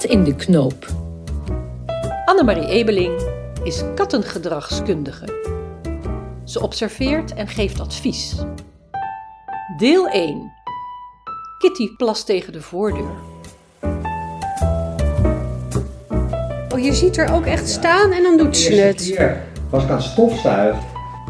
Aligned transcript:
kat 0.00 0.10
in 0.10 0.24
de 0.24 0.34
knoop. 0.34 0.86
Annemarie 2.24 2.66
Ebeling 2.66 3.22
is 3.62 3.82
kattengedragskundige. 3.94 5.24
Ze 6.44 6.62
observeert 6.62 7.34
en 7.34 7.48
geeft 7.48 7.80
advies. 7.80 8.34
Deel 9.76 10.08
1. 10.08 10.52
Kitty 11.58 11.96
plast 11.96 12.26
tegen 12.26 12.52
de 12.52 12.60
voordeur. 12.60 13.14
Oh, 16.72 16.84
je 16.84 16.94
ziet 16.94 17.16
er 17.16 17.32
ook 17.32 17.46
echt 17.46 17.68
staan 17.68 18.12
en 18.12 18.22
dan 18.22 18.36
doet 18.36 18.56
ze 18.56 18.74
het. 18.74 19.02
keer 19.02 19.42
was 19.70 19.82
ik 19.82 19.90
aan 19.90 19.96
het 19.96 20.04
stofzuigen. 20.04 20.82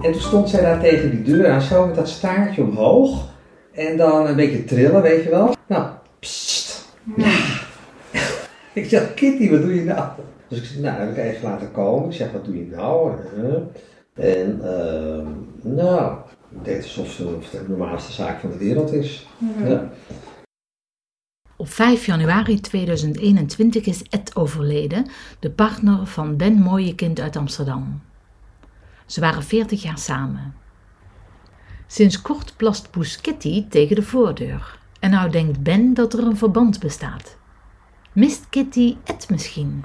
En 0.02 0.12
toen 0.12 0.20
stond 0.20 0.48
zij 0.48 0.60
daar 0.60 0.80
tegen 0.80 1.10
die 1.10 1.22
deur 1.22 1.50
aan, 1.50 1.62
zo 1.62 1.86
met 1.86 1.94
dat 1.94 2.08
staartje 2.08 2.62
omhoog. 2.62 3.28
En 3.72 3.96
dan 3.96 4.26
een 4.26 4.36
beetje 4.36 4.64
trillen, 4.64 5.02
weet 5.02 5.22
je 5.22 5.30
wel. 5.30 5.54
Nou, 5.66 5.86
psst. 6.18 6.88
Ja. 7.16 7.59
Ik 8.72 8.88
zeg, 8.88 9.14
Kitty, 9.14 9.50
wat 9.50 9.60
doe 9.60 9.74
je 9.74 9.84
nou? 9.84 10.10
Dus 10.48 10.58
ik 10.58 10.64
zeg, 10.64 10.78
nou, 10.78 10.98
dan 10.98 11.06
heb 11.06 11.16
ik 11.16 11.24
even 11.24 11.48
laten 11.48 11.72
komen. 11.72 12.08
Ik 12.08 12.16
zeg, 12.16 12.32
wat 12.32 12.44
doe 12.44 12.56
je 12.56 12.66
nou? 12.66 13.12
En, 14.14 14.60
ehm, 14.62 15.26
nou, 15.74 16.18
ik 16.50 16.64
deed 16.64 16.82
alsof 16.82 17.20
of 17.20 17.52
het 17.52 17.66
de 17.66 17.68
normaalste 17.68 18.12
zaak 18.12 18.40
van 18.40 18.50
de 18.50 18.58
wereld 18.58 18.92
is. 18.92 19.26
Ja. 19.64 19.90
Op 21.56 21.68
5 21.68 22.06
januari 22.06 22.60
2021 22.60 23.86
is 23.86 24.02
Ed 24.02 24.36
overleden, 24.36 25.06
de 25.38 25.50
partner 25.50 26.06
van 26.06 26.36
Ben 26.36 26.58
Mooiekind 26.58 27.20
uit 27.20 27.36
Amsterdam. 27.36 28.02
Ze 29.06 29.20
waren 29.20 29.42
40 29.42 29.82
jaar 29.82 29.98
samen. 29.98 30.54
Sinds 31.86 32.22
kort 32.22 32.54
plast 32.56 32.90
poes 32.90 33.20
Kitty 33.20 33.68
tegen 33.68 33.96
de 33.96 34.02
voordeur. 34.02 34.78
En 35.00 35.10
nou 35.10 35.30
denkt 35.30 35.62
Ben 35.62 35.94
dat 35.94 36.12
er 36.12 36.26
een 36.26 36.36
verband 36.36 36.80
bestaat. 36.80 37.36
Mist 38.12 38.48
Kitty 38.48 38.96
Ed 39.04 39.26
misschien? 39.30 39.84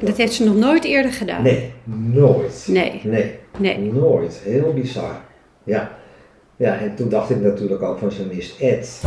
Dat 0.00 0.16
heeft 0.16 0.32
ze 0.32 0.44
nog 0.44 0.54
nooit 0.54 0.84
eerder 0.84 1.12
gedaan. 1.12 1.42
Nee, 1.42 1.72
nooit. 1.84 2.66
Nee. 2.68 3.00
Nee. 3.04 3.38
Nee. 3.58 3.92
Nooit. 3.92 4.40
Heel 4.44 4.72
bizar. 4.74 5.20
Ja. 5.64 5.96
Ja, 6.56 6.78
en 6.78 6.94
toen 6.94 7.08
dacht 7.08 7.30
ik 7.30 7.40
natuurlijk 7.40 7.82
ook 7.82 7.98
van 7.98 8.10
ze 8.10 8.26
mist 8.26 8.60
Ed. 8.60 9.02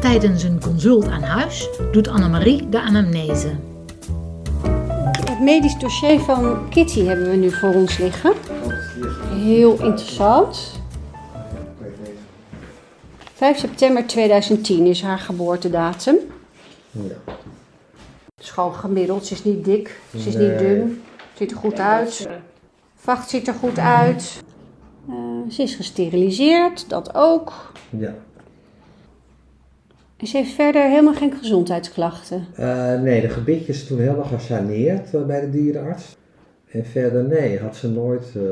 Tijdens 0.00 0.42
een 0.42 0.60
consult 0.60 1.08
aan 1.08 1.22
huis 1.22 1.68
doet 1.92 2.08
Annemarie 2.08 2.68
de 2.68 2.80
anamnese. 2.80 3.52
Het 5.30 5.40
medisch 5.40 5.78
dossier 5.78 6.20
van 6.20 6.68
Kitty 6.68 7.04
hebben 7.04 7.30
we 7.30 7.36
nu 7.36 7.50
voor 7.50 7.74
ons 7.74 7.98
liggen. 7.98 8.32
Heel 9.30 9.72
interessant. 9.72 10.82
5 13.44 13.58
september 13.58 14.06
2010 14.06 14.86
is 14.86 15.02
haar 15.02 15.18
geboortedatum. 15.18 16.16
Ja. 16.90 17.00
Het 18.34 18.44
is 18.44 18.50
gewoon 18.50 18.74
gemiddeld. 18.74 19.26
Ze 19.26 19.34
is 19.34 19.44
niet 19.44 19.64
dik, 19.64 20.00
ze 20.10 20.28
is 20.28 20.34
Nee. 20.34 20.48
niet 20.48 20.58
dun. 20.58 21.02
Ziet 21.34 21.50
er 21.50 21.56
goed 21.56 21.78
uit. 21.78 22.28
Vacht 22.94 23.28
ziet 23.30 23.48
er 23.48 23.54
goed 23.54 23.78
uit. 23.78 24.42
Eh, 25.08 25.14
ze 25.50 25.62
is 25.62 25.74
gesteriliseerd, 25.74 26.88
dat 26.88 27.14
ook. 27.14 27.72
ja. 27.90 28.14
En 30.16 30.26
ze 30.26 30.36
heeft 30.36 30.52
verder 30.52 30.82
helemaal 30.88 31.14
geen 31.14 31.32
gezondheidsklachten. 31.38 32.46
Eh, 32.54 33.00
nee, 33.00 33.20
de 33.20 33.28
gebitje 33.28 33.72
is 33.72 33.86
toen 33.86 33.98
helemaal 33.98 34.24
gesaneerd 34.24 35.14
eh, 35.14 35.22
bij 35.24 35.40
de 35.40 35.50
dierenarts. 35.50 36.16
En 36.70 36.86
verder, 36.86 37.24
nee, 37.24 37.60
had 37.60 37.76
ze 37.76 37.88
nooit. 37.88 38.24
eh, 38.36 38.42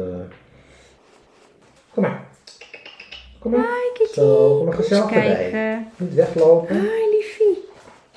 Kom 1.95 2.03
maar. 2.03 2.25
Kom 3.39 3.51
maar. 3.51 3.82
Kitty, 4.03 4.15
Zo, 4.21 4.57
kom 4.59 4.67
eens 4.67 4.77
gezellig 4.77 5.05
erbij. 5.11 5.35
kijken. 5.51 5.87
Niet 5.97 6.15
weglopen. 6.15 6.81
Hi 6.81 7.11
liefie. 7.17 7.65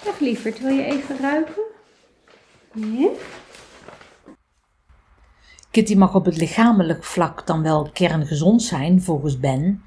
Dag 0.04 0.20
lieverd, 0.20 0.60
wil 0.60 0.72
je 0.74 0.84
even 0.86 1.18
ruiken? 1.20 1.64
Ja? 2.74 3.10
Kitty 5.72 5.96
mag 5.96 6.16
op 6.16 6.26
het 6.26 6.38
lichamelijk 6.38 7.04
vlak 7.04 7.48
dan 7.48 7.62
wel 7.64 7.90
kerngezond 7.94 8.64
zijn, 8.64 9.02
volgens 9.02 9.40
Ben. 9.40 9.84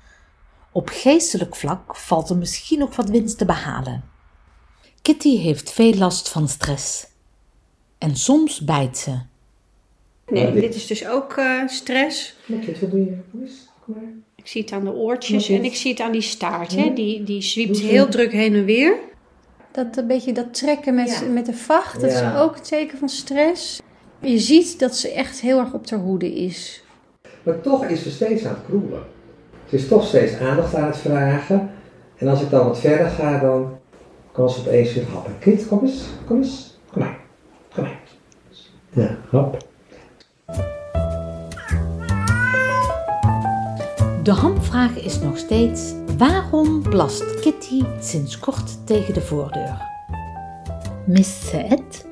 Op 0.73 0.89
geestelijk 0.89 1.57
vlak 1.57 1.97
valt 1.97 2.31
er 2.31 2.37
misschien 2.37 2.79
nog 2.79 2.97
wat 2.97 3.09
winst 3.11 3.39
te 3.39 3.45
behalen. 3.45 4.05
Kitty 5.03 5.37
heeft 5.39 5.71
veel 5.73 5.95
last 5.95 6.29
van 6.29 6.49
stress. 6.49 7.07
En 7.99 8.17
soms 8.17 8.61
bijt 8.65 8.99
ze. 8.99 9.19
Nee, 10.27 10.53
dit- 10.53 10.75
is 10.75 10.87
dus 10.87 11.07
ook 11.07 11.33
eh, 11.37 11.67
stress. 11.69 12.37
Kind, 12.47 12.81
wat 12.81 12.91
doe 12.91 13.01
je? 13.01 13.19
Kom 13.31 13.41
eens, 13.43 13.69
kom 13.85 13.95
maar. 13.95 14.13
Ik 14.49 14.55
zie 14.55 14.63
het 14.63 14.73
aan 14.73 14.85
de 14.85 14.93
oortjes 14.93 15.49
en 15.49 15.65
ik 15.65 15.75
zie 15.75 15.91
het 15.91 16.01
aan 16.01 16.13
die 16.13 16.21
staart. 16.21 16.73
Ja. 16.73 16.83
Hè? 16.83 16.93
Die, 16.93 17.23
die 17.25 17.43
zwiept 17.43 17.79
heel 17.79 18.09
druk 18.09 18.33
heen 18.33 18.55
en 18.55 18.65
weer. 18.65 18.95
Dat 19.73 19.97
een 19.97 20.07
beetje 20.07 20.33
dat 20.33 20.55
trekken 20.55 20.95
met, 20.95 21.25
met 21.33 21.47
de 21.47 21.53
vacht, 21.55 22.01
dat 22.01 22.11
Ja. 22.13 22.35
is 22.35 22.41
ook 22.41 22.57
een 22.57 22.63
teken 22.63 22.99
van 22.99 23.09
stress. 23.09 23.81
Je 24.21 24.39
ziet 24.39 24.79
dat 24.79 24.97
ze 24.97 25.13
echt 25.13 25.41
heel 25.41 25.59
erg 25.59 25.73
op 25.73 25.87
ter 25.87 25.99
hoede 25.99 26.35
is. 26.35 26.85
Maar 27.43 27.61
toch 27.61 27.85
is 27.85 28.03
ze 28.03 28.11
steeds 28.11 28.45
aan 28.45 28.55
het 28.55 28.65
kroelen. 28.67 29.03
Ze 29.69 29.77
is 29.77 29.89
toch 29.89 30.07
steeds 30.07 30.35
aandacht 30.35 30.75
aan 30.75 30.87
het 30.87 30.97
vragen. 30.97 31.71
En 32.17 32.29
als 32.29 32.43
ik 32.43 32.51
dan 32.51 32.67
wat 32.67 32.81
verder 32.81 33.07
ga, 33.09 33.39
dan 33.39 33.79
kan 34.33 34.51
ze 34.51 34.61
opeens 34.61 34.95
weer 34.95 35.07
happen. 35.13 35.39
Kind, 35.39 35.69
kom 35.69 35.81
eens, 35.83 36.03
kom 36.27 36.37
eens. 36.37 36.79
Kom 36.93 37.03
maar, 37.03 37.19
kom 37.75 37.83
maar. 37.83 38.01
Ja, 38.91 39.19
hap. 39.31 39.68
De 44.29 44.35
hamvraag 44.35 45.03
is 45.05 45.21
nog 45.21 45.39
steeds: 45.39 45.93
waarom 46.19 46.83
plast 46.83 47.41
Kitty 47.41 47.83
sinds 48.01 48.39
kort 48.39 48.87
tegen 48.87 49.15
de 49.15 49.21
voordeur? 49.21 49.83
Mist 51.07 51.43
ze 51.43 51.57
het? 51.57 52.07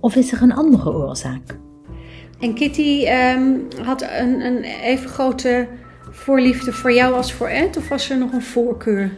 Of 0.00 0.16
is 0.16 0.32
er 0.32 0.42
een 0.42 0.52
andere 0.52 0.92
oorzaak? 0.92 1.58
En 2.40 2.54
Kitty 2.54 3.04
ehm, 3.04 3.42
had 3.82 4.02
een, 4.02 4.40
een 4.40 4.62
even 4.62 5.10
grote 5.10 5.66
voorliefde 6.10 6.72
voor 6.72 6.92
jou 6.92 7.14
als 7.14 7.32
voor 7.32 7.48
Ed? 7.48 7.76
Of 7.76 7.88
was 7.88 8.10
er 8.10 8.18
nog 8.18 8.32
een 8.32 8.42
voorkeur? 8.42 9.10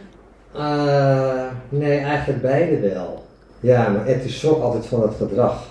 Eh, 0.53 1.45
nee, 1.69 1.97
eigenlijk 1.97 2.41
beide 2.41 2.79
wel. 2.79 3.25
Ja, 3.59 3.89
maar 3.89 4.05
Ed 4.05 4.25
is 4.25 4.39
schrok 4.39 4.61
altijd 4.61 4.85
van 4.85 4.99
dat 4.99 5.15
gedrag. 5.17 5.63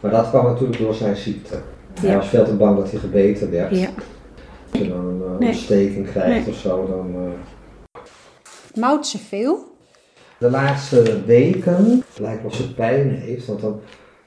Maar 0.00 0.10
dat 0.10 0.28
kwam 0.28 0.44
natuurlijk 0.44 0.78
door 0.78 0.94
zijn 0.94 1.16
ziekte. 1.16 1.58
Hij 2.00 2.16
was 2.16 2.28
veel 2.28 2.44
te 2.44 2.54
bang 2.54 2.76
dat 2.76 2.90
hij 2.90 3.00
gebeten 3.00 3.50
werd. 3.50 3.76
Ja. 3.76 3.88
Als 4.80 4.88
je 4.88 4.94
dan 4.94 5.06
een 5.06 5.22
eh, 5.32 5.38
Nee. 5.38 5.48
ontsteking 5.48 6.10
krijgt 6.10 6.46
Nee. 6.46 6.54
of 6.54 6.60
zo, 6.60 6.86
dan... 6.86 7.14
eh, 7.14 8.00
Mouwt 8.80 9.06
ze 9.06 9.18
veel? 9.18 9.68
De 10.38 10.50
laatste 10.50 11.24
weken 11.24 12.02
lijkt 12.18 12.42
wel 12.42 12.50
of 12.50 12.56
ze 12.56 12.74
pijn 12.74 13.10
heeft, 13.10 13.46
want 13.46 13.60
dan 13.60 13.80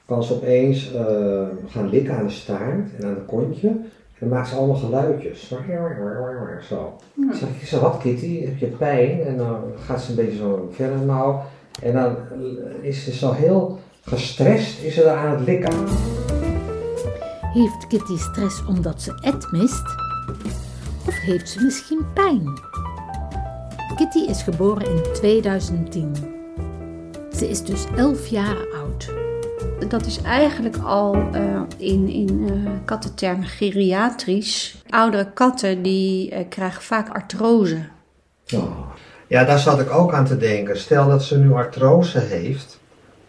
kan 0.06 0.24
ze 0.24 0.34
opeens 0.34 0.94
eh, 0.94 1.44
gaan 1.68 1.90
likken 1.90 2.16
aan 2.18 2.25
de 2.25 2.31
staart 2.31 2.96
en 3.00 3.06
aan 3.06 3.13
de 3.13 3.22
kontje. 3.25 3.68
En 3.68 3.90
dan 4.19 4.30
maakt 4.30 4.47
ze 4.47 4.56
allemaal 4.56 4.75
geluidjes. 4.75 5.47
Zo. 5.47 6.94
Ik 7.16 7.34
zeg, 7.34 7.50
ik 7.75 7.80
wat 7.81 7.97
Kitty, 7.97 8.46
heb 8.46 8.58
je 8.58 8.66
pijn? 8.66 9.22
En 9.22 9.38
dan 9.38 9.58
gaat 9.86 10.02
ze 10.02 10.09
een 10.09 10.16
beetje 10.16 10.38
zo 10.38 10.69
verder 10.72 10.97
nou. 11.00 11.36
En 11.81 11.94
dan 11.94 12.16
is 12.81 13.03
ze 13.03 13.13
zo 13.13 13.31
heel 13.31 13.80
gestrest, 14.02 14.84
is 14.84 14.94
ze 14.94 15.03
daar 15.03 15.18
aan 15.18 15.36
het 15.38 15.46
likken. 15.47 15.74
Heeft 17.53 17.88
Kitty 17.88 18.18
stress 18.18 18.66
omdat 18.66 19.02
ze 19.02 19.19
Ed 19.24 19.47
mist? 19.52 20.03
Of 21.07 21.16
heeft 21.19 21.50
ze 21.50 21.61
misschien 21.63 22.06
pijn? 22.13 22.53
Kitty 23.95 24.19
is 24.19 24.41
geboren 24.41 24.85
in 24.88 25.01
2010. 25.13 26.16
Ze 27.35 27.50
is 27.50 27.63
dus 27.63 27.84
11 27.95 28.28
jaar 28.28 28.57
oud. 28.75 29.12
Dat 29.88 30.06
is 30.06 30.22
eigenlijk 30.22 30.78
al 30.78 31.16
eh, 31.31 31.62
in, 31.78 32.07
in 32.09 32.45
eh 32.66 32.72
kattentermen 32.85 33.47
geriatrisch. 33.47 34.83
Oudere 34.89 35.31
katten 35.33 35.81
die 35.81 36.31
eh, 36.31 36.45
krijgen 36.50 36.81
vaak 36.81 37.09
artrose. 37.09 37.77
Oh. 38.56 38.88
Ja, 39.27 39.44
daar 39.44 39.59
zat 39.59 39.80
ik 39.80 39.89
ook 39.92 40.13
aan 40.13 40.25
te 40.25 40.38
denken. 40.38 40.77
Stel 40.80 41.07
dat 41.07 41.24
ze 41.24 41.38
nu 41.38 41.53
artrose 41.53 42.19
heeft, 42.19 42.80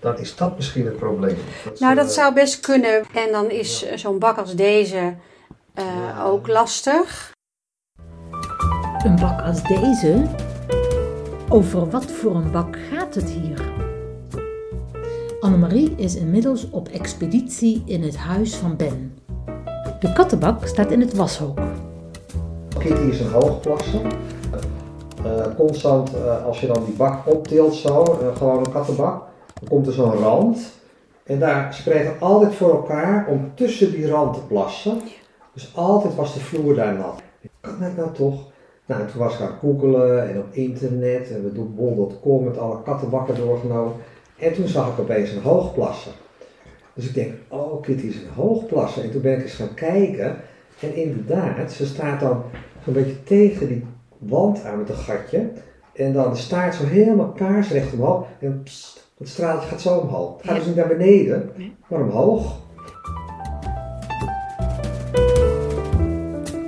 dan 0.00 0.18
is 0.18 0.36
dat 0.36 0.56
misschien 0.56 0.84
het 0.84 0.96
probleem. 0.96 1.36
Nou, 1.78 1.94
ze- 1.94 2.00
dat 2.00 2.12
zou 2.12 2.34
best 2.34 2.60
kunnen. 2.60 3.02
En 3.14 3.32
dan 3.32 3.50
is 3.50 3.86
zo'n 3.94 4.18
bak 4.18 4.38
als 4.38 4.54
deze 4.54 5.14
eh, 5.74 6.24
ook 6.26 6.46
lastig. 6.46 7.32
Een 9.04 9.16
bak 9.16 9.40
als 9.40 9.62
deze? 9.62 10.22
Over 11.48 11.90
wat 11.90 12.04
voor 12.04 12.34
een 12.36 12.50
bak 12.50 12.76
gaat 12.92 13.14
het 13.14 13.30
hier? 13.30 13.72
Annemarie 15.40 15.94
is 15.96 16.16
inmiddels 16.16 16.70
op 16.70 16.88
expeditie 16.88 17.82
in 17.86 18.02
het 18.02 18.16
huis 18.16 18.54
van 18.54 18.76
Ben. 18.76 19.18
De 20.00 20.12
kattenbak 20.12 20.66
staat 20.66 20.90
in 20.90 21.00
het 21.00 21.14
washok. 21.14 21.58
Kitty 22.78 23.02
is 23.02 23.20
een 23.20 23.30
hoogplasser. 23.30 24.00
Eh, 25.24 25.56
constant, 25.56 26.14
eh, 26.14 26.44
als 26.44 26.60
je 26.60 26.66
dan 26.66 26.84
die 26.84 26.94
bak 26.94 27.26
optilt 27.26 27.74
zo, 27.74 28.04
gewoon 28.36 28.58
een 28.58 28.72
kattenbak, 28.72 29.22
dan 29.54 29.68
komt 29.68 29.86
er 29.86 29.92
zo'n 29.92 30.12
rand. 30.12 30.58
En 31.24 31.38
daar 31.38 31.74
spreekt 31.74 32.06
er 32.06 32.16
altijd 32.20 32.54
voor 32.54 32.70
elkaar 32.70 33.26
om 33.28 33.52
tussen 33.54 33.90
die 33.90 34.08
rand 34.08 34.34
te 34.34 34.40
plassen. 34.40 35.00
Dus 35.54 35.72
altijd 35.74 36.14
was 36.14 36.34
de 36.34 36.40
vloer 36.40 36.74
daar 36.74 36.94
nat. 36.94 37.22
Kan 37.60 37.80
dat 37.80 37.96
nou 37.96 38.12
toch? 38.12 38.52
Nou, 38.86 39.00
en 39.00 39.10
toen 39.10 39.18
was 39.18 39.32
ik 39.32 39.38
gaan 39.38 39.58
googelen 39.58 40.28
en 40.28 40.38
op 40.38 40.46
internet 40.50 41.30
en 41.30 41.44
we 41.44 41.52
doen 41.52 41.74
bol.com 41.74 42.44
met 42.44 42.58
alle 42.58 42.82
kattenbakken 42.82 43.34
doorgenomen. 43.34 43.92
En 44.38 44.52
toen 44.52 44.68
zag 44.68 44.92
ik 44.92 44.98
opeens 44.98 45.30
een 45.30 45.42
hoogplasser. 45.42 46.12
Dus 46.94 47.08
ik 47.08 47.14
denk, 47.14 47.32
oh 47.48 47.82
Kitty 47.82 48.06
is 48.06 48.16
een 48.16 48.34
hoogplasser. 48.34 49.04
En 49.04 49.10
toen 49.10 49.22
ben 49.22 49.36
ik 49.36 49.42
eens 49.42 49.54
gaan 49.54 49.74
kijken. 49.74 50.36
En 50.80 50.94
inderdaad, 50.94 51.72
ze 51.72 51.86
staat 51.86 52.20
dan 52.20 52.42
zo'n 52.84 52.92
beetje 52.92 53.22
tegen 53.22 53.68
die 53.68 53.84
wand 54.18 54.64
aan 54.64 54.78
met 54.78 54.88
een 54.88 54.94
gatje. 54.94 55.50
En 55.92 56.12
dan 56.12 56.30
de 56.30 56.38
staart 56.38 56.74
zo 56.74 56.84
helemaal 56.84 57.32
kaarsrecht 57.32 57.92
omhoog. 57.92 58.26
En 58.40 58.62
het 59.18 59.28
straaltje 59.28 59.68
gaat 59.68 59.80
zo 59.80 59.98
omhoog. 59.98 60.36
Het 60.36 60.46
gaat 60.46 60.56
dus 60.56 60.66
niet 60.66 60.76
naar 60.76 60.88
beneden, 60.88 61.50
maar 61.88 62.00
omhoog. 62.00 62.62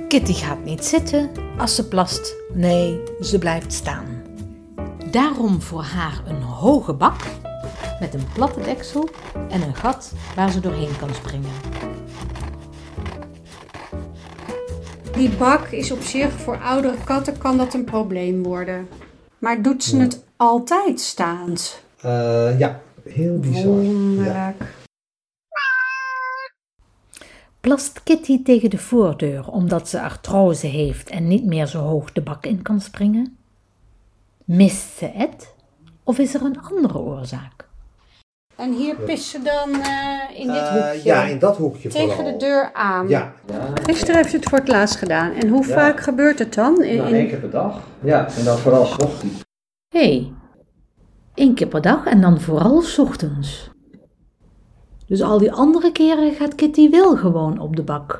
Kitty 0.07 0.33
gaat 0.33 0.63
niet 0.63 0.85
zitten 0.85 1.29
als 1.57 1.75
ze 1.75 1.87
plast. 1.87 2.35
Nee, 2.53 3.01
ze 3.21 3.39
blijft 3.39 3.73
staan. 3.73 4.05
Daarom 5.11 5.61
voor 5.61 5.81
haar 5.81 6.21
een 6.27 6.41
hoge 6.41 6.93
bak 6.93 7.21
met 7.99 8.13
een 8.13 8.27
platte 8.33 8.61
deksel 8.61 9.09
en 9.49 9.61
een 9.61 9.75
gat 9.75 10.13
waar 10.35 10.51
ze 10.51 10.59
doorheen 10.59 10.97
kan 10.99 11.09
springen. 11.13 11.51
Die 15.15 15.29
bak 15.29 15.67
is 15.67 15.91
op 15.91 16.01
zich 16.01 16.31
voor 16.31 16.57
oudere 16.61 16.97
katten 17.03 17.37
kan 17.37 17.57
dat 17.57 17.73
een 17.73 17.83
probleem 17.83 18.43
worden. 18.43 18.87
Maar 19.37 19.61
doet 19.61 19.83
ze 19.83 19.97
het 19.97 20.23
altijd 20.35 20.99
staand? 20.99 21.83
Eh, 22.01 22.59
ja, 22.59 22.79
heel 23.03 23.39
bizar. 23.39 23.81
Ja. 24.25 24.55
Plast 27.61 28.03
Kitty 28.03 28.43
tegen 28.43 28.69
de 28.69 28.77
voordeur 28.77 29.47
omdat 29.51 29.89
ze 29.89 30.01
artrose 30.01 30.67
heeft 30.67 31.09
en 31.09 31.27
niet 31.27 31.45
meer 31.45 31.65
zo 31.65 31.79
hoog 31.79 32.11
de 32.11 32.21
bak 32.21 32.45
in 32.45 32.61
kan 32.61 32.79
springen? 32.81 33.37
Mist 34.45 34.97
ze 34.97 35.05
het? 35.13 35.53
Of 36.03 36.17
is 36.19 36.33
er 36.33 36.41
een 36.41 36.61
andere 36.61 36.97
oorzaak? 36.99 37.65
En 38.55 38.73
hier 38.73 38.95
pist 38.95 39.23
ze 39.23 39.41
dan 39.41 39.81
eh, 39.81 40.39
in 40.39 40.47
dit 40.47 40.55
Eh, 40.55 40.71
hoekje. 40.71 41.01
ja, 41.03 41.23
in 41.23 41.39
dat 41.39 41.57
hoekje 41.57 41.89
tegen 41.89 42.15
vooral. 42.15 42.31
de 42.31 42.37
deur 42.45 42.73
aan. 42.73 43.07
Ja, 43.07 43.33
Gisteren 43.83 44.15
heeft 44.15 44.29
ze 44.29 44.35
het 44.35 44.49
voor 44.49 44.57
het 44.57 44.67
laatst 44.67 44.95
gedaan. 44.95 45.31
En 45.33 45.47
hoe 45.49 45.67
Ja. 45.67 45.73
vaak 45.73 45.99
gebeurt 45.99 46.39
het 46.39 46.53
dan? 46.53 46.83
In, 46.83 46.95
nou, 46.97 47.09
in- 47.09 47.15
één 47.15 47.27
keer 47.27 47.39
per 47.39 47.49
dag. 47.49 47.79
Ja, 48.03 48.27
en 48.37 48.43
dan 48.43 48.57
vooral 48.57 48.85
's 48.85 48.97
ochtends. 48.97 49.41
Hé, 49.87 49.99
hey, 49.99 50.31
één 51.33 51.53
keer 51.53 51.67
per 51.67 51.81
dag 51.81 52.05
en 52.05 52.21
dan 52.21 52.41
vooral 52.41 52.81
's 52.81 52.97
ochtends. 52.99 53.69
Dus 55.07 55.21
al 55.21 55.37
die 55.37 55.51
andere 55.51 55.91
keren 55.91 56.33
gaat 56.33 56.55
Kitty 56.55 56.89
wel 56.89 57.17
gewoon 57.17 57.59
op 57.59 57.75
de 57.75 57.83
bak. 57.83 58.19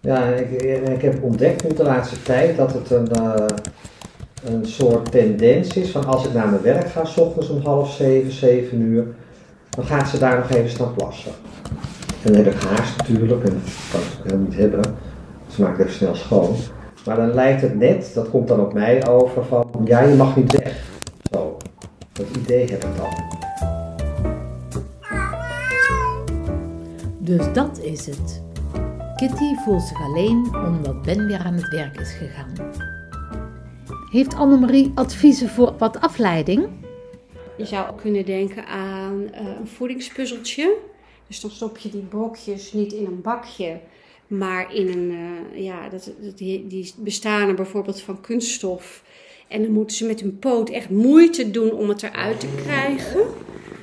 Ja, 0.00 0.24
ik, 0.24 0.62
ik 0.88 1.02
heb 1.02 1.22
ontdekt 1.22 1.68
nu 1.68 1.74
de 1.74 1.82
laatste 1.82 2.22
tijd 2.22 2.56
dat 2.56 2.72
het 2.72 2.90
een, 2.90 3.08
eh, 3.08 3.46
een 4.44 4.66
soort 4.66 5.10
tendens 5.10 5.76
is 5.76 5.90
van 5.90 6.06
als 6.06 6.26
ik 6.26 6.32
naar 6.32 6.48
mijn 6.48 6.62
werk 6.62 6.86
ga, 6.86 7.04
s 7.04 7.16
ochtends 7.16 7.48
om 7.48 7.60
half 7.64 7.92
zeven, 7.92 8.32
zeven 8.32 8.80
uur, 8.80 9.06
dan 9.70 9.84
gaat 9.84 10.08
ze 10.08 10.18
daar 10.18 10.36
nog 10.36 10.50
even 10.50 10.70
staan 10.70 10.94
plassen. 10.94 11.32
En 12.22 12.32
dan 12.32 12.44
heb 12.44 12.54
ik 12.54 12.60
haast 12.60 12.96
natuurlijk, 12.96 13.44
en 13.44 13.52
dat 13.52 13.90
kan 13.90 14.00
ik 14.00 14.06
helemaal 14.22 14.46
niet 14.46 14.58
hebben. 14.58 14.82
Ze 15.48 15.62
maakt 15.62 15.78
even 15.78 15.92
snel 15.92 16.14
schoon. 16.14 16.54
Maar 17.06 17.16
dan 17.16 17.34
lijkt 17.34 17.60
het 17.60 17.78
net, 17.78 18.10
dat 18.14 18.30
komt 18.30 18.48
dan 18.48 18.60
op 18.60 18.72
mij 18.72 19.08
over, 19.08 19.44
van 19.44 19.66
ja, 19.84 20.00
je 20.00 20.14
mag 20.14 20.36
niet 20.36 20.52
weg. 20.52 20.84
Zo, 21.32 21.56
dat 22.12 22.26
idee 22.36 22.70
heb 22.70 22.84
ik 22.84 22.96
dan. 22.96 23.39
Dus 27.30 27.52
dat 27.52 27.78
is 27.82 28.06
het. 28.06 28.42
Kitty 29.16 29.54
voelt 29.64 29.82
zich 29.82 30.02
alleen 30.02 30.54
omdat 30.54 31.02
Ben 31.02 31.26
weer 31.26 31.38
aan 31.38 31.54
het 31.54 31.68
werk 31.68 32.00
is 32.00 32.12
gegaan. 32.12 32.52
Heeft 34.10 34.34
Annemarie 34.34 34.92
adviezen 34.94 35.48
voor 35.48 35.74
wat 35.78 36.00
afleiding? 36.00 36.68
Je 37.56 37.64
zou 37.64 37.90
ook 37.90 38.00
kunnen 38.00 38.24
denken 38.24 38.66
aan 38.66 39.32
eh, 39.32 39.46
een 39.60 39.68
voedingspuzzeltje. 39.68 40.76
Dus 41.26 41.40
dan 41.40 41.50
stop 41.50 41.78
je 41.78 41.88
die 41.88 42.02
brokjes 42.02 42.72
niet 42.72 42.92
in 42.92 43.06
een 43.06 43.20
bakje, 43.20 43.80
maar 44.26 44.74
in 44.74 44.88
een, 44.88 45.10
eh, 45.10 45.64
ja, 45.64 45.88
dat, 45.88 46.12
die, 46.36 46.94
bestaan 46.96 47.48
er 47.48 47.54
bijvoorbeeld 47.54 48.00
van 48.00 48.20
kunststof. 48.20 49.04
En 49.48 49.62
dan 49.62 49.72
moeten 49.72 49.96
ze 49.96 50.06
met 50.06 50.20
hun 50.20 50.38
poot 50.38 50.70
echt 50.70 50.90
moeite 50.90 51.50
doen 51.50 51.72
om 51.72 51.88
het 51.88 52.02
eruit 52.02 52.40
te 52.40 52.48
krijgen. 52.64 53.20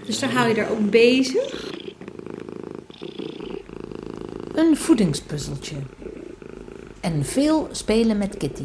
Dus 0.06 0.20
dan 0.20 0.30
hou 0.30 0.50
je 0.50 0.56
er 0.56 0.70
ook 0.70 0.90
bezig. 0.90 1.76
Een 4.58 4.78
voedingspuzzeltje. 4.78 5.76
En 7.02 7.26
veel 7.26 7.68
spelen 7.72 8.18
met 8.18 8.38
Kitty. 8.38 8.64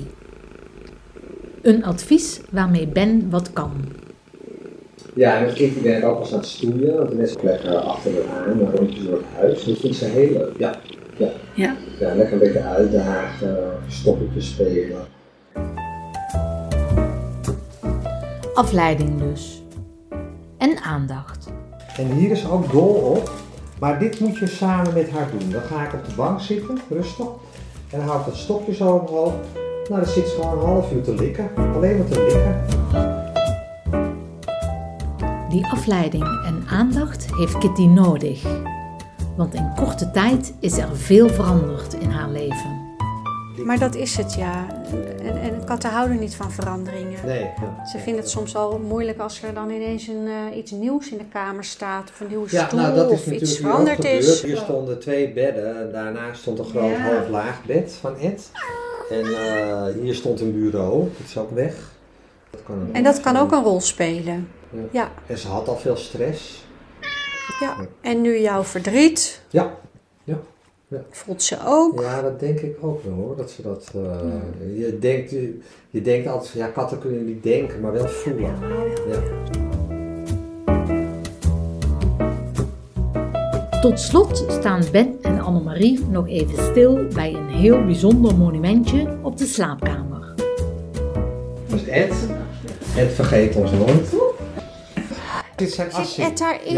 Een 1.62 1.84
advies 1.84 2.40
waarmee 2.50 2.86
Ben 2.86 3.30
wat 3.30 3.52
kan. 3.52 3.70
Ja, 5.14 5.36
en 5.36 5.44
met 5.44 5.54
Kitty 5.54 5.80
ben 5.80 5.96
ik 5.96 6.04
ook 6.04 6.20
eens 6.20 6.32
aan 6.32 6.38
het 6.38 6.48
stoeien, 6.48 6.96
want 6.96 7.08
de 7.10 7.14
mensen 7.14 7.40
leggen 7.44 7.84
achter 7.84 8.12
haar 8.26 8.46
aan, 8.46 8.60
een 8.60 8.76
rondje 8.76 9.04
door 9.04 9.16
het 9.16 9.24
huis. 9.36 9.64
Dat 9.64 9.78
vindt 9.78 9.96
ze 9.96 10.04
heel 10.04 10.32
leuk. 10.32 10.58
Ja, 10.58 10.80
ja. 11.16 11.30
Ja. 11.54 11.76
Ja, 11.98 12.14
lekker 12.14 12.32
een 12.32 12.38
beetje 12.38 12.62
uitdagen, 12.62 13.56
stoppetjes 13.88 14.48
spelen. 14.48 15.06
Afleiding 18.54 19.18
dus. 19.18 19.62
En 20.58 20.78
aandacht. 20.78 21.48
En 21.96 22.12
hier 22.12 22.30
is 22.30 22.40
ze 22.40 22.50
ook 22.50 22.72
dol 22.72 22.94
op, 22.94 23.30
maar 23.82 23.98
dit 23.98 24.20
moet 24.20 24.38
je 24.38 24.46
samen 24.46 24.94
met 24.94 25.10
haar 25.10 25.30
doen. 25.30 25.50
Dan 25.50 25.60
ga 25.60 25.86
ik 25.86 25.92
op 25.92 26.04
de 26.04 26.14
bank 26.14 26.40
zitten, 26.40 26.78
rustig, 26.88 27.26
en 27.90 27.98
dan 27.98 28.08
hou 28.08 28.20
ik 28.20 28.26
dat 28.26 28.36
stokje 28.36 28.74
zo 28.74 28.92
omhoog. 28.92 29.32
Nou, 29.88 30.02
dan 30.02 30.12
zit 30.12 30.28
ze 30.28 30.34
gewoon 30.34 30.58
een 30.58 30.64
half 30.64 30.92
uur 30.92 31.02
te 31.02 31.14
likken, 31.14 31.50
alleen 31.56 31.98
maar 31.98 32.06
te 32.06 32.24
likken. 32.24 32.64
Die 35.48 35.66
afleiding 35.66 36.24
en 36.24 36.64
aandacht 36.68 37.34
heeft 37.34 37.58
Kitty 37.58 37.86
nodig. 37.86 38.42
Want 39.36 39.54
in 39.54 39.72
korte 39.76 40.10
tijd 40.10 40.54
is 40.60 40.78
er 40.78 40.96
veel 40.96 41.28
veranderd 41.28 41.94
in 41.94 42.10
haar 42.10 42.30
leven. 42.30 42.81
Maar 43.64 43.78
dat 43.78 43.94
is 43.94 44.16
het, 44.16 44.34
ja. 44.34 44.66
En, 45.22 45.40
en 45.40 45.64
katten 45.64 45.90
houden 45.90 46.18
niet 46.18 46.34
van 46.34 46.52
veranderingen. 46.52 47.18
Nee, 47.26 47.40
ja. 47.42 47.86
Ze 47.86 47.98
vinden 47.98 48.22
het 48.22 48.30
soms 48.30 48.56
al 48.56 48.78
moeilijk 48.78 49.18
als 49.18 49.42
er 49.42 49.54
dan 49.54 49.70
ineens 49.70 50.06
een, 50.06 50.26
eh, 50.50 50.56
iets 50.56 50.70
nieuws 50.70 51.10
in 51.10 51.18
de 51.18 51.24
kamer 51.32 51.64
staat. 51.64 52.10
Of 52.10 52.20
een 52.20 52.26
nieuwe 52.28 52.46
Ja, 52.50 52.66
stoel 52.66 52.80
nou 52.80 52.94
dat 52.94 53.04
is 53.06 53.12
of 53.12 53.16
natuurlijk 53.18 53.42
iets 53.42 53.56
veranderd 53.58 54.04
is. 54.04 54.42
Hier 54.42 54.56
stonden 54.56 54.98
twee 55.00 55.32
bedden 55.32 55.76
en 55.80 55.92
daarnaast 55.92 56.40
stond 56.40 56.58
een 56.58 56.64
groot 56.64 56.90
Ja. 56.90 56.98
half-laag 56.98 57.64
bed 57.66 57.92
van 58.00 58.16
Ed. 58.18 58.50
En 59.10 59.24
eh, 59.24 59.84
hier 60.02 60.14
stond 60.14 60.40
een 60.40 60.52
bureau, 60.52 60.98
dat 61.18 61.26
is 61.28 61.38
ook 61.38 61.50
weg. 61.50 61.74
Dat 62.50 62.60
kan 62.64 62.88
En 62.92 63.02
dat 63.02 63.20
kan 63.20 63.36
ook 63.36 63.52
een 63.52 63.62
rol 63.62 63.80
spelen. 63.80 64.48
Ja. 64.70 64.80
Ja, 64.92 65.08
En 65.26 65.38
ze 65.38 65.48
had 65.48 65.68
al 65.68 65.76
veel 65.76 65.96
stress. 65.96 66.64
ja. 67.60 67.76
En 68.00 68.20
nu 68.20 68.38
jouw 68.38 68.62
verdriet 68.64 69.40
Ja, 69.50 69.74
voelt 71.10 71.42
ze 71.42 71.56
ook. 71.66 72.00
ja 72.00 72.22
dat 72.22 72.40
denk 72.40 72.60
ik 72.60 72.76
ook 72.80 73.04
wel 73.04 73.12
hoor. 73.12 73.36
Dat 73.36 73.50
ze 73.50 73.62
dat, 73.62 73.92
eh, 73.94 74.78
je, 74.78 74.98
denkt, 74.98 75.30
je, 75.30 75.58
je 75.90 76.02
denkt 76.02 76.28
altijd 76.28 76.50
van 76.50 76.60
ja, 76.60 76.66
katten 76.66 76.98
kunnen 76.98 77.24
niet 77.24 77.42
denken, 77.42 77.80
maar 77.80 77.92
wel 77.92 78.08
voelen. 78.08 78.54
Ja. 79.08 79.22
Tot 83.80 84.00
slot 84.00 84.44
staan 84.48 84.82
Ben 84.92 85.18
en 85.22 85.40
Annemarie 85.40 86.04
nog 86.10 86.28
even 86.28 86.64
stil 86.64 87.06
bij 87.14 87.34
een 87.34 87.48
heel 87.48 87.84
bijzonder 87.84 88.36
monumentje 88.36 89.16
op 89.22 89.38
de 89.38 89.46
slaapkamer. 89.46 90.34
Dus 91.66 91.86
Ed, 91.86 92.12
Ed 92.96 93.12
vergeet 93.12 93.56
ons 93.56 93.70
nooit. 93.72 94.14
Dit 95.56 95.72
zijn 95.72 95.90
Zit. 96.06 96.24
Ed 96.24 96.38
daarin? 96.38 96.74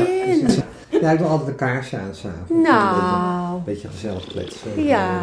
Ja, 0.47 0.65
ja, 1.01 1.11
ik 1.11 1.19
doe 1.19 1.27
altijd 1.27 1.49
een 1.49 1.57
kaarsje 1.57 1.97
aan 1.97 2.15
s'avonds. 2.15 2.69
Nou, 2.69 3.44
beetje 3.65 3.89
gezellig 3.89 4.27
kletsen. 4.27 4.85
ja. 4.85 5.21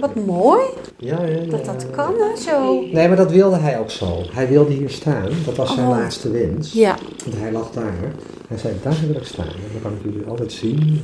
Wat 0.00 0.14
mooi 0.14 0.62
Ja, 0.96 1.22
ja, 1.22 1.26
ja. 1.40 1.50
dat 1.50 1.64
dat 1.64 1.90
kan, 1.90 2.12
hè, 2.18 2.40
zo. 2.40 2.80
Nee, 2.92 3.08
maar 3.08 3.16
dat 3.16 3.30
wilde 3.30 3.56
hij 3.56 3.78
ook 3.78 3.90
zo. 3.90 4.22
Hij 4.32 4.48
wilde 4.48 4.72
hier 4.72 4.90
staan. 4.90 5.28
Dat 5.44 5.56
was 5.56 5.74
zijn 5.74 5.86
Oh. 5.88 5.98
laatste 5.98 6.30
wens. 6.30 6.72
Ja. 6.72 6.96
Want 7.24 7.36
hij 7.40 7.52
lag 7.52 7.70
daar. 7.70 8.12
Hij 8.48 8.58
zei, 8.58 8.74
daar 8.82 8.96
wil 9.06 9.16
ik 9.16 9.24
staan. 9.26 9.46
En 9.46 9.70
dan 9.72 9.82
kan 9.82 9.92
ik 9.92 9.98
jullie 10.12 10.26
altijd 10.28 10.52
zien. 10.52 11.02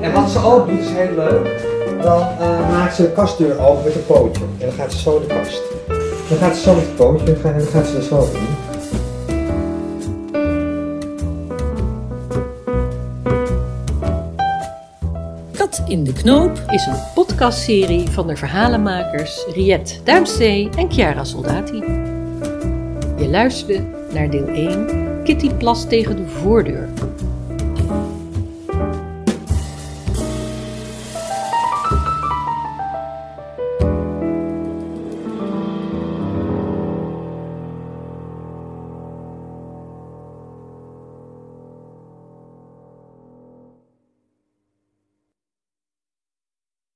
En 0.00 0.12
wat 0.12 0.30
ze 0.30 0.38
ook 0.44 0.68
doet, 0.68 0.78
is 0.80 0.86
heel 0.90 1.14
leuk. 1.16 1.60
Dan 2.02 2.20
eh, 2.20 2.70
maakt 2.70 2.94
ze 2.94 3.02
de 3.02 3.12
kastdeur 3.12 3.60
open 3.60 3.84
met 3.84 3.94
een 3.94 4.06
pootje. 4.06 4.42
En 4.58 4.66
dan 4.66 4.72
gaat 4.72 4.92
ze 4.92 4.98
zo 4.98 5.20
de 5.20 5.26
kast. 5.26 5.62
Dan 6.28 6.38
gaat 6.38 6.56
ze 6.56 6.62
zo 6.62 6.74
met 6.74 6.84
het 6.84 6.96
pootje 6.96 7.32
en 7.44 7.58
dan 7.58 7.66
gaat 7.66 7.86
ze 7.86 7.96
er 7.96 8.02
zo 8.02 8.20
in. 8.32 8.71
In 15.92 16.04
de 16.04 16.12
Knoop 16.12 16.62
is 16.70 16.86
een 16.86 17.02
podcastserie 17.14 18.08
van 18.08 18.26
de 18.26 18.36
verhalenmakers 18.36 19.44
Riet 19.54 20.00
Duimstee 20.04 20.68
en 20.76 20.92
Chiara 20.92 21.24
Soldati. 21.24 21.78
Je 23.18 23.28
luisterde 23.30 23.84
naar 24.12 24.30
deel 24.30 24.46
1 24.46 25.22
Kitty 25.24 25.50
Plas 25.50 25.88
tegen 25.88 26.16
de 26.16 26.26
voordeur 26.26 26.88